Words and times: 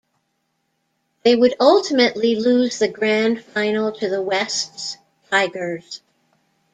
They 1.23 1.35
would 1.35 1.53
ultimately 1.59 2.35
lose 2.35 2.79
the 2.79 2.87
grand 2.87 3.43
final 3.43 3.91
to 3.99 4.09
the 4.09 4.19
Wests 4.19 4.97
Tigers. 5.29 6.01